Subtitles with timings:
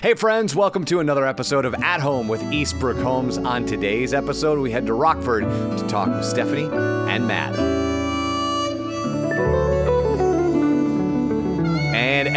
[0.00, 3.36] Hey, friends, welcome to another episode of At Home with Eastbrook Homes.
[3.36, 7.77] On today's episode, we head to Rockford to talk with Stephanie and Matt.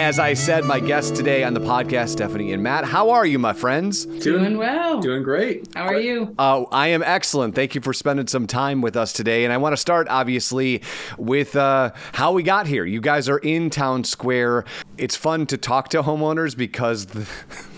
[0.01, 3.37] As I said, my guests today on the podcast, Stephanie and Matt, how are you,
[3.37, 4.05] my friends?
[4.05, 4.99] Doing well.
[4.99, 5.67] Doing great.
[5.75, 6.33] How are you?
[6.39, 7.53] Uh, I am excellent.
[7.53, 9.43] Thank you for spending some time with us today.
[9.43, 10.81] And I want to start, obviously,
[11.19, 12.83] with uh, how we got here.
[12.83, 14.65] You guys are in Town Square.
[14.97, 17.29] It's fun to talk to homeowners because the,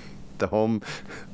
[0.44, 0.82] the home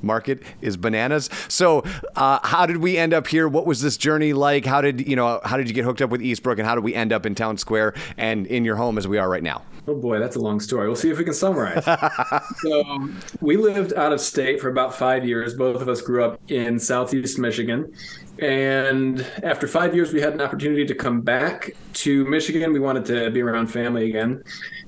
[0.02, 1.30] market is bananas.
[1.48, 1.84] So,
[2.16, 3.48] uh, how did we end up here?
[3.48, 4.66] What was this journey like?
[4.66, 5.42] How did you know?
[5.44, 7.36] How did you get hooked up with Eastbrook, and how did we end up in
[7.36, 9.64] Town Square and in your home as we are right now?
[9.88, 10.86] Oh boy, that's a long story.
[10.88, 11.84] We'll see if we can summarize.
[12.58, 13.10] so,
[13.42, 15.56] we lived out of state for about five years.
[15.56, 17.92] Both of us grew up in Southeast Michigan.
[18.38, 22.72] And after five years, we had an opportunity to come back to Michigan.
[22.72, 24.44] We wanted to be around family again.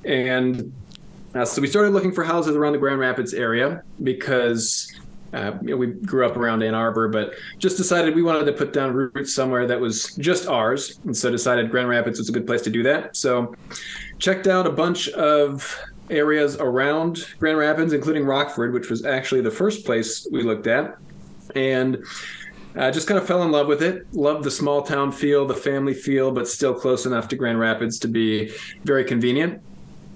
[0.05, 0.71] And
[1.35, 4.91] uh, so we started looking for houses around the Grand Rapids area because
[5.33, 8.53] uh, you know, we grew up around Ann Arbor, but just decided we wanted to
[8.53, 10.99] put down roots somewhere that was just ours.
[11.05, 13.15] And so decided Grand Rapids was a good place to do that.
[13.15, 13.55] So
[14.19, 15.79] checked out a bunch of
[16.09, 20.97] areas around Grand Rapids, including Rockford, which was actually the first place we looked at.
[21.55, 22.03] And
[22.75, 24.13] uh, just kind of fell in love with it.
[24.13, 27.99] Loved the small town feel, the family feel, but still close enough to Grand Rapids
[27.99, 29.61] to be very convenient.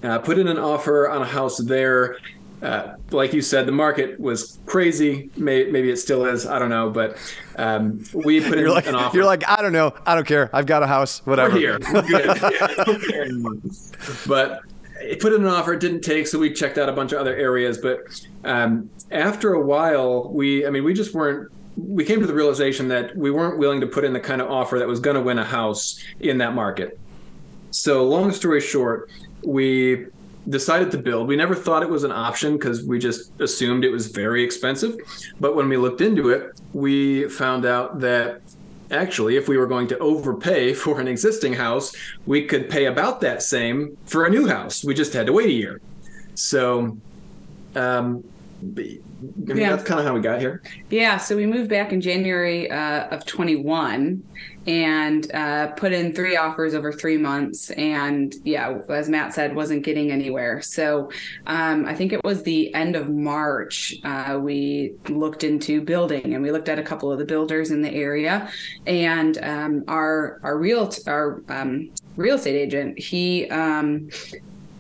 [0.06, 2.18] Uh, put in an offer on a house there.
[2.62, 5.30] Uh, like you said, the market was crazy.
[5.36, 6.46] May, maybe it still is.
[6.46, 6.92] I don't know.
[6.92, 7.18] But
[7.58, 9.18] um, we put in like, an offer.
[9.18, 9.94] you're like, I don't know.
[10.06, 10.50] I don't care.
[10.54, 11.26] I've got a house.
[11.26, 11.54] Whatever.
[11.54, 11.80] We're here.
[11.92, 12.26] We're good.
[12.42, 13.54] Yeah, I don't care anymore.
[14.28, 14.62] but
[15.02, 15.74] it put in an offer.
[15.74, 17.80] It didn't take, so we checked out a bunch of other areas.
[17.80, 18.00] But
[18.44, 21.52] um, after a while, we, I mean, we just weren't.
[21.78, 24.50] We came to the realization that we weren't willing to put in the kind of
[24.50, 27.00] offer that was going to win a house in that market.
[27.76, 29.12] So, long story short,
[29.44, 30.06] we
[30.48, 31.28] decided to build.
[31.28, 34.96] We never thought it was an option because we just assumed it was very expensive.
[35.42, 38.40] But when we looked into it, we found out that
[38.92, 41.94] actually, if we were going to overpay for an existing house,
[42.26, 44.86] we could pay about that same for a new house.
[44.86, 45.82] We just had to wait a year.
[46.34, 46.98] So,
[47.76, 48.24] um,
[48.62, 49.72] I mean, Yeah.
[49.72, 50.62] that's kind of how we got here.
[50.90, 54.24] Yeah, so we moved back in January uh, of 21
[54.68, 57.70] and uh, put in three offers over three months.
[57.72, 60.62] And yeah, as Matt said, wasn't getting anywhere.
[60.62, 61.12] So
[61.46, 66.42] um, I think it was the end of March, uh, we looked into building and
[66.42, 68.50] we looked at a couple of the builders in the area.
[68.88, 74.10] And um, our, our real, our um, real estate agent, he, um,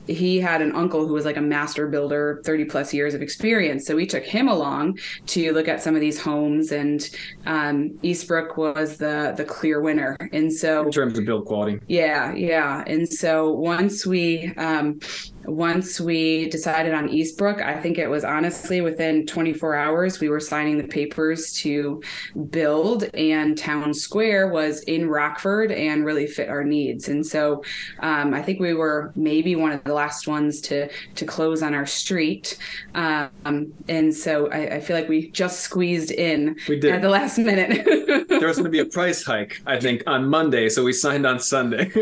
[0.07, 3.85] he had an uncle who was like a master builder 30 plus years of experience.
[3.85, 7.09] So we took him along to look at some of these homes and
[7.45, 10.17] um, eastbrook was the the clear winner.
[10.31, 12.83] And so In terms of build quality, yeah yeah.
[12.87, 14.99] And so once we um,
[15.47, 20.39] once we decided on eastbrook i think it was honestly within 24 hours we were
[20.39, 22.01] signing the papers to
[22.49, 27.63] build and town square was in rockford and really fit our needs and so
[27.99, 31.73] um, i think we were maybe one of the last ones to to close on
[31.73, 32.57] our street
[32.93, 36.93] um, and so I, I feel like we just squeezed in We did.
[36.93, 37.85] at the last minute
[38.39, 41.25] there was going to be a price hike, I think, on Monday, so we signed
[41.25, 41.91] on Sunday.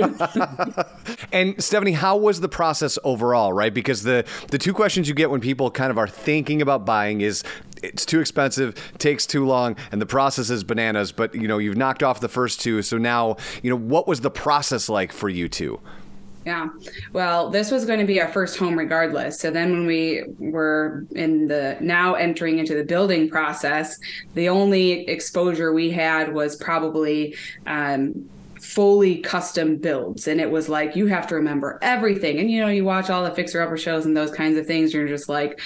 [1.31, 3.73] And Stephanie, how was the process overall, right?
[3.73, 7.21] Because the the two questions you get when people kind of are thinking about buying
[7.21, 7.43] is
[7.81, 11.77] it's too expensive, takes too long, and the process is bananas, but you know, you've
[11.77, 15.29] knocked off the first two, so now, you know, what was the process like for
[15.29, 15.79] you two?
[16.45, 16.67] Yeah.
[17.13, 19.39] Well, this was going to be our first home regardless.
[19.39, 23.97] So then when we were in the now entering into the building process,
[24.33, 28.29] the only exposure we had was probably um,
[28.63, 30.27] fully custom builds.
[30.27, 32.39] And it was like, you have to remember everything.
[32.39, 34.93] And, you know, you watch all the fixer upper shows and those kinds of things.
[34.93, 35.59] You're just like,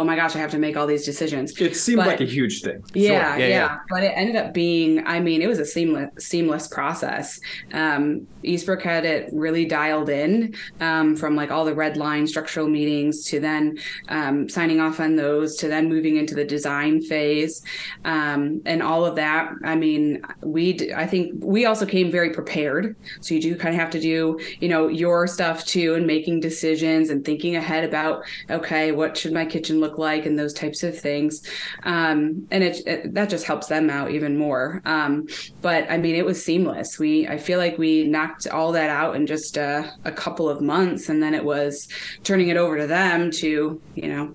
[0.00, 1.52] oh my gosh, I have to make all these decisions.
[1.60, 2.82] it seemed But- like a huge thing.
[2.94, 3.78] Yeah, Yeah, yeah, yeah.
[3.88, 7.38] But it ended up being, I mean, it was a seamless, seamless process.
[7.72, 12.68] Um, Eastbrook had it really dialed in um, from like all the red line structural
[12.68, 13.78] meetings to then
[14.08, 17.62] um, signing off on those to then moving into the design phase
[18.04, 19.52] um, and all of that.
[19.64, 22.96] I mean, we, d- I think we also came very prepared.
[23.20, 26.40] So you do kind of have to do, you know, your stuff too and making
[26.40, 30.82] decisions and thinking ahead about, okay, what should my kitchen look like and those types
[30.82, 31.42] of things.
[31.84, 34.82] Um, and it, it that just helps them out even more.
[34.84, 35.26] Um,
[35.60, 36.98] but I mean, it was seamless.
[36.98, 40.60] We I feel like we knocked all that out in just uh, a couple of
[40.60, 41.88] months, and then it was
[42.24, 44.34] turning it over to them to you know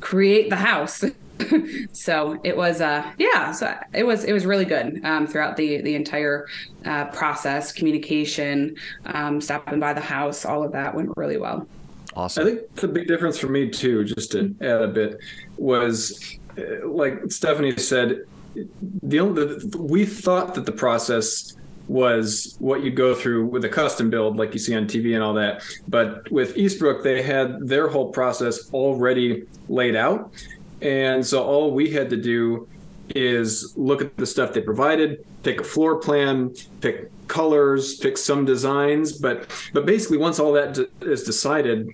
[0.00, 1.04] create the house.
[1.92, 5.80] so it was uh yeah so it was it was really good um, throughout the
[5.82, 6.46] the entire
[6.84, 8.76] uh, process communication
[9.06, 11.66] um, stopping by the house all of that went really well
[12.14, 12.46] Awesome.
[12.46, 15.18] I think the big difference for me too, just to add a bit,
[15.56, 21.56] was uh, like Stephanie said, the, the we thought that the process
[21.88, 25.22] was what you go through with a custom build like you see on TV and
[25.22, 25.62] all that.
[25.88, 30.32] But with Eastbrook, they had their whole process already laid out.
[30.80, 32.68] And so all we had to do
[33.14, 38.44] is look at the stuff they provided, pick a floor plan, pick colors, pick some
[38.44, 41.88] designs, but but basically once all that is decided,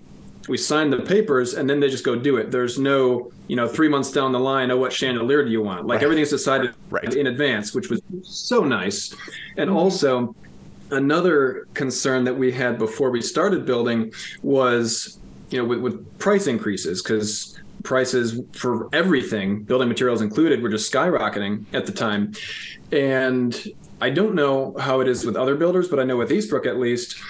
[0.48, 2.50] we sign the papers and then they just go do it.
[2.50, 5.86] There's no, you know, three months down the line, oh, what chandelier do you want?
[5.86, 6.04] Like right.
[6.04, 7.14] everything's decided right.
[7.14, 9.14] in advance, which was so nice.
[9.56, 9.76] And mm-hmm.
[9.76, 10.34] also,
[10.90, 14.12] another concern that we had before we started building
[14.42, 15.18] was,
[15.50, 20.92] you know, with, with price increases, because prices for everything, building materials included, were just
[20.92, 22.32] skyrocketing at the time.
[22.90, 23.54] And
[24.00, 26.78] I don't know how it is with other builders, but I know with Eastbrook at
[26.78, 27.20] least,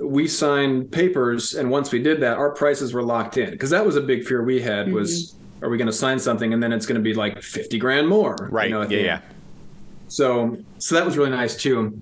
[0.00, 3.50] we signed papers and once we did that our prices were locked in.
[3.50, 4.94] Because that was a big fear we had mm-hmm.
[4.94, 7.78] was are we going to sign something and then it's going to be like 50
[7.78, 8.68] grand more right.
[8.68, 9.20] you know, yeah yeah.
[10.08, 12.00] So so that was really nice too.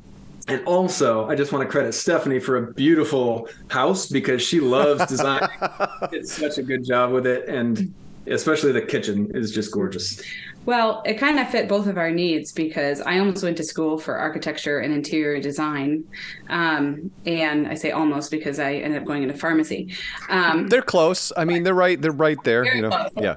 [0.49, 5.07] And also i just want to credit stephanie for a beautiful house because she loves
[5.07, 5.49] design.
[6.13, 7.95] It's such a good job with it and
[8.27, 10.21] especially the kitchen is just gorgeous
[10.65, 13.99] well, it kind of fit both of our needs because I almost went to school
[13.99, 16.05] for architecture and interior design.
[16.49, 19.95] Um, and I say almost because I ended up going into pharmacy.
[20.29, 21.33] Um, they're close.
[21.37, 22.01] I mean, they're right.
[22.01, 22.65] They're right there.
[22.65, 23.11] You know, close.
[23.17, 23.37] yeah.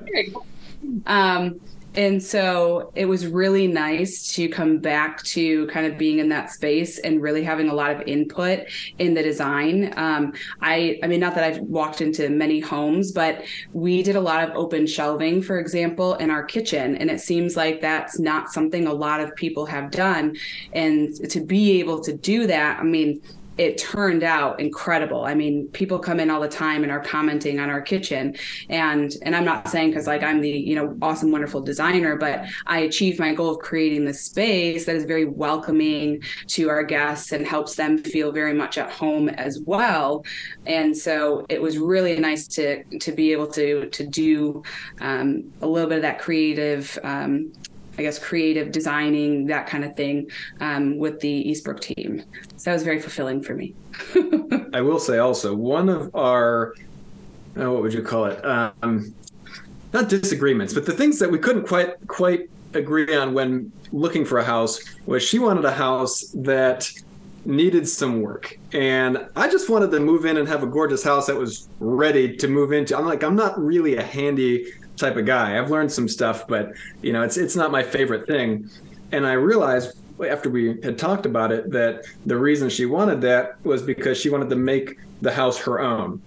[1.07, 1.60] Um,
[1.96, 6.52] and so it was really nice to come back to kind of being in that
[6.52, 8.66] space and really having a lot of input
[9.00, 9.94] in the design.
[9.98, 13.44] Um, I, I mean, not that I've walked into many homes, but
[13.74, 16.96] we did a lot of open shelving, for example, in our kitchen.
[16.98, 20.36] And it seems like that's not something a lot of people have done.
[20.74, 23.22] And to be able to do that, I mean,
[23.57, 25.25] it turned out incredible.
[25.25, 28.36] I mean, people come in all the time and are commenting on our kitchen,
[28.69, 32.46] and and I'm not saying because like I'm the you know awesome, wonderful designer, but
[32.66, 37.31] I achieved my goal of creating this space that is very welcoming to our guests
[37.31, 40.25] and helps them feel very much at home as well.
[40.66, 44.63] And so it was really nice to to be able to to do
[45.00, 47.54] um, a little bit of that creative um,
[47.98, 52.24] I guess, creative designing, that kind of thing um, with the Eastbrook team.
[52.58, 53.74] So that was very fulfilling for me.
[54.74, 56.76] I will say also, one of our,
[57.58, 58.44] oh, what would you call it?
[58.46, 59.14] Um,
[59.94, 64.40] not disagreements, but the things that we couldn't quite quite agree on when looking for
[64.40, 66.92] a house was she wanted a house that
[67.46, 71.28] needed some work and i just wanted to move in and have a gorgeous house
[71.28, 74.66] that was ready to move into i'm like i'm not really a handy
[74.98, 75.58] type of guy.
[75.58, 78.70] I've learned some stuff, but you know, it's it's not my favorite thing.
[79.12, 79.98] And I realized
[80.30, 84.30] after we had talked about it that the reason she wanted that was because she
[84.30, 86.22] wanted to make the house her own.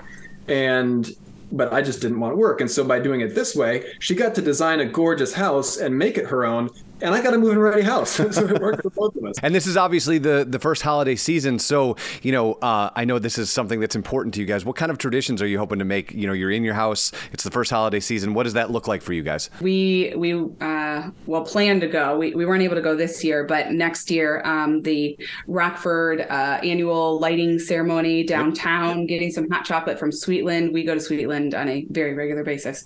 [0.48, 1.10] And
[1.50, 2.60] but I just didn't want to work.
[2.60, 5.96] And so by doing it this way, she got to design a gorgeous house and
[5.96, 6.68] make it her own
[7.00, 9.36] and I got a move-in ready house, so it worked for both of us.
[9.42, 13.18] And this is obviously the the first holiday season, so you know uh, I know
[13.18, 14.64] this is something that's important to you guys.
[14.64, 16.12] What kind of traditions are you hoping to make?
[16.12, 17.12] You know, you're in your house.
[17.32, 18.34] It's the first holiday season.
[18.34, 19.50] What does that look like for you guys?
[19.60, 22.16] We we uh, well plan to go.
[22.18, 26.60] We, we weren't able to go this year, but next year um, the Rockford uh,
[26.62, 29.08] annual lighting ceremony downtown, yep.
[29.08, 30.72] getting some hot chocolate from Sweetland.
[30.72, 32.84] We go to Sweetland on a very regular basis,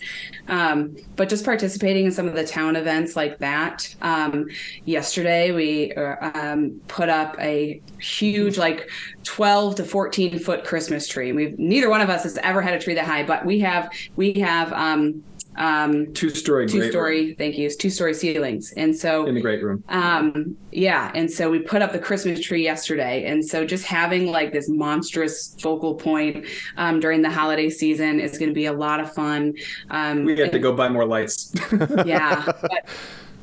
[0.48, 3.94] um, but just participating in some of the town events like that.
[4.02, 4.48] Um,
[4.84, 8.90] yesterday, we uh, um, put up a huge, like
[9.24, 11.32] 12 to 14 foot Christmas tree.
[11.32, 13.90] We've neither one of us has ever had a tree that high, but we have
[14.16, 15.22] we have um,
[15.56, 17.34] um two story two story room.
[17.36, 18.72] thank you two story ceilings.
[18.76, 19.84] And so in the great room.
[19.88, 23.26] um yeah and so we put up the christmas tree yesterday.
[23.26, 26.46] And so just having like this monstrous focal point
[26.78, 29.54] um during the holiday season is going to be a lot of fun.
[29.90, 31.52] Um we have and, to go buy more lights.
[32.06, 32.86] Yeah but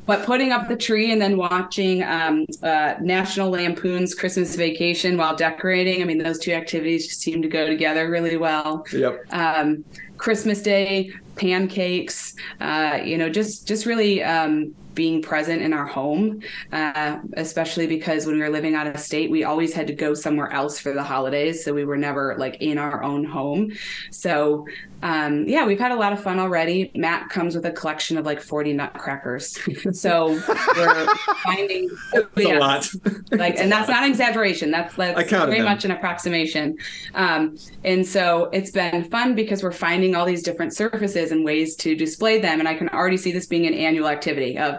[0.06, 5.36] but putting up the tree and then watching um, uh, National Lampoon's Christmas Vacation while
[5.36, 8.84] decorating, I mean, those two activities just seem to go together really well.
[8.92, 9.32] Yep.
[9.32, 9.84] Um,
[10.16, 16.42] Christmas Day, pancakes, uh, you know, just just really um, being present in our home,
[16.72, 20.12] uh, especially because when we were living out of state, we always had to go
[20.12, 21.64] somewhere else for the holidays.
[21.64, 23.72] So we were never like in our own home.
[24.10, 24.66] So
[25.02, 26.90] um, yeah, we've had a lot of fun already.
[26.94, 29.58] Matt comes with a collection of like 40 nutcrackers.
[29.92, 30.40] So
[30.76, 31.06] we're
[31.42, 31.88] finding
[32.36, 32.88] yeah, a lot.
[33.30, 34.70] like, and that's not an exaggeration.
[34.70, 35.64] That's, that's very them.
[35.64, 36.76] much an approximation.
[37.14, 41.76] Um, and so it's been fun because we're finding all these different surfaces and ways
[41.76, 42.60] to display them.
[42.60, 44.78] And I can already see this being an annual activity of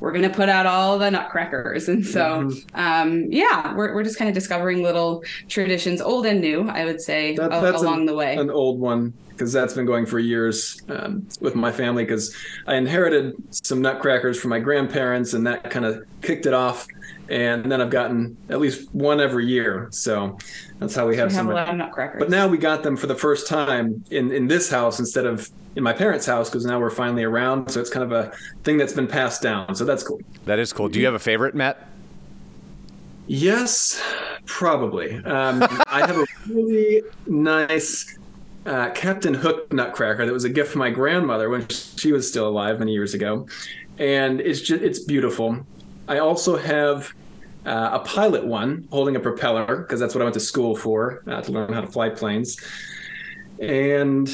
[0.00, 1.88] we're going to put out all the nutcrackers.
[1.88, 2.80] And so, mm-hmm.
[2.80, 7.00] um, yeah, we're, we're just kind of discovering little traditions, old and new, I would
[7.00, 8.36] say, that, along an, the way.
[8.36, 12.76] An old one because that's been going for years um, with my family because I
[12.76, 16.86] inherited some nutcrackers from my grandparents and that kind of kicked it off.
[17.28, 19.88] And then I've gotten at least one every year.
[19.90, 20.38] So
[20.78, 21.50] that's how we have, we have some.
[21.50, 22.18] a lot of nutcrackers.
[22.18, 25.48] But now we got them for the first time in, in this house instead of
[25.76, 27.70] in my parents' house because now we're finally around.
[27.70, 28.32] So it's kind of a
[28.64, 29.74] thing that's been passed down.
[29.74, 30.20] So that's cool.
[30.44, 30.88] That is cool.
[30.88, 31.88] Do you have a favorite, Matt?
[33.26, 34.02] Yes,
[34.46, 35.16] probably.
[35.24, 38.18] Um, I have a really nice
[38.66, 42.48] uh, Captain Hook Nutcracker that was a gift from my grandmother when she was still
[42.48, 43.46] alive many years ago,
[43.98, 45.64] and it's just it's beautiful.
[46.08, 47.12] I also have
[47.64, 51.22] uh, a pilot one holding a propeller because that's what I went to school for
[51.26, 52.56] uh, to learn how to fly planes,
[53.60, 54.28] and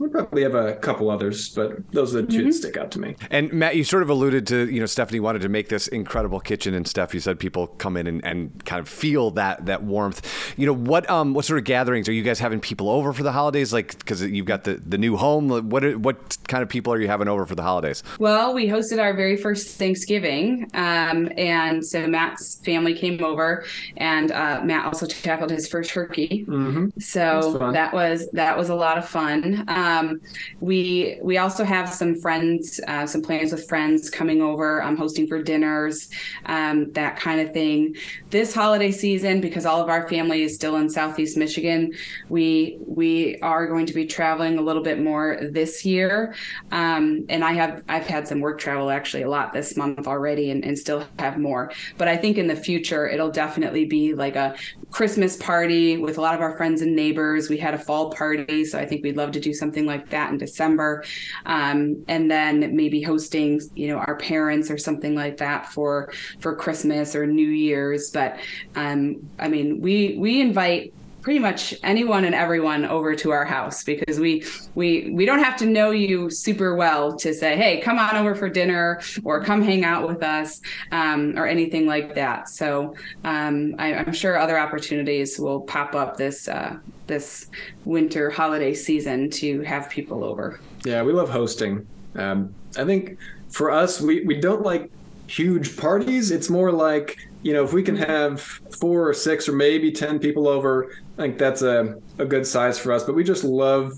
[0.00, 2.46] we probably have a couple others, but those are the 2 mm-hmm.
[2.46, 3.16] that stick out to me.
[3.30, 6.40] And Matt, you sort of alluded to, you know, Stephanie wanted to make this incredible
[6.40, 7.14] kitchen and stuff.
[7.14, 10.26] You said people come in and, and kind of feel that that warmth.
[10.56, 13.22] You know, what um what sort of gatherings are you guys having people over for
[13.22, 13.72] the holidays?
[13.72, 15.48] Like, because you've got the, the new home.
[15.70, 18.02] What what kind of people are you having over for the holidays?
[18.18, 23.64] Well, we hosted our very first Thanksgiving, um, and so Matt's family came over,
[23.96, 26.44] and uh, Matt also tackled his first turkey.
[26.46, 27.00] Mm-hmm.
[27.00, 29.64] So that was that was a lot of fun.
[29.68, 30.20] Um, um,
[30.60, 34.82] we we also have some friends, uh, some plans with friends coming over.
[34.82, 36.08] I'm um, hosting for dinners,
[36.46, 37.94] um, that kind of thing.
[38.30, 41.92] This holiday season, because all of our family is still in Southeast Michigan,
[42.28, 46.34] we we are going to be traveling a little bit more this year.
[46.72, 50.50] Um, and I have I've had some work travel actually a lot this month already,
[50.50, 51.72] and, and still have more.
[51.98, 54.56] But I think in the future it'll definitely be like a
[54.90, 57.48] Christmas party with a lot of our friends and neighbors.
[57.48, 60.08] We had a fall party, so I think we'd love to do something something like
[60.08, 61.04] that in December,
[61.44, 66.56] um, and then maybe hosting, you know, our parents or something like that for for
[66.56, 68.10] Christmas or New Year's.
[68.10, 68.38] But
[68.74, 73.82] um, I mean, we we invite pretty much anyone and everyone over to our house
[73.82, 74.44] because we
[74.76, 78.36] we we don't have to know you super well to say hey come on over
[78.36, 80.60] for dinner or come hang out with us
[80.92, 86.16] um, or anything like that so um, I, am sure other opportunities will pop up
[86.16, 87.48] this uh, this
[87.84, 91.86] winter holiday season to have people over yeah we love hosting
[92.16, 94.90] um, i think for us we, we don't like
[95.26, 99.52] huge parties it's more like you know, if we can have four or six or
[99.52, 103.04] maybe 10 people over, I think that's a, a good size for us.
[103.04, 103.92] But we just love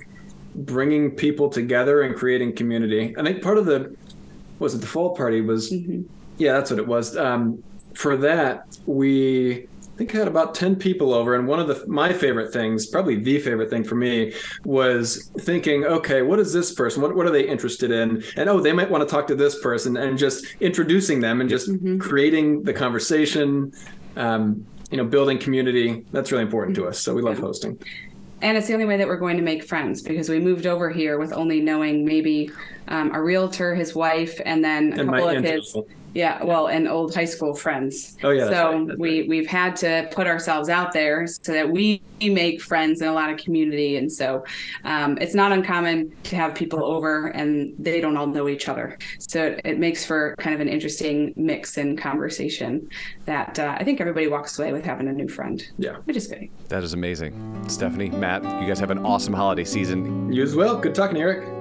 [0.55, 3.15] bringing people together and creating community.
[3.17, 3.97] I think part of the,
[4.59, 6.03] was it the fall party was, mm-hmm.
[6.37, 7.17] yeah, that's what it was.
[7.17, 9.67] Um, for that, we
[9.99, 11.35] think I had about 10 people over.
[11.35, 14.33] And one of the my favorite things, probably the favorite thing for me,
[14.65, 17.03] was thinking, okay, what is this person?
[17.03, 18.23] What, what are they interested in?
[18.37, 21.51] And oh, they might want to talk to this person and just introducing them and
[21.51, 21.99] just mm-hmm.
[21.99, 23.73] creating the conversation,
[24.17, 26.05] um, you know, building community.
[26.13, 27.01] That's really important to us.
[27.01, 27.79] So we love hosting.
[28.41, 30.91] And it's the only way that we're going to make friends because we moved over
[30.91, 32.53] here with only knowing maybe
[32.87, 35.77] um, a realtor, his wife, and then a and couple of his
[36.15, 38.17] yeah, well, and old high school friends.
[38.23, 38.49] Oh yeah.
[38.49, 39.29] So right, we right.
[39.29, 43.31] we've had to put ourselves out there so that we make friends in a lot
[43.31, 44.45] of community, and so
[44.85, 48.99] um, it's not uncommon to have people over and they don't all know each other.
[49.19, 52.91] So it, makes for kind of an interesting mix and conversation
[53.27, 55.65] that uh, I think everybody walks away with having a new friend.
[55.79, 56.51] Yeah, which is great.
[56.69, 58.43] That is amazing, Stephanie, Matt.
[58.61, 60.33] You guys have an awesome holiday season.
[60.33, 60.77] You as well.
[60.77, 61.58] Good talking, Eric.